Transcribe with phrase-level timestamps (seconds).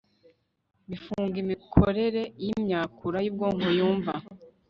[0.89, 4.13] bifunga imikorere yimyakura yubwonko yumva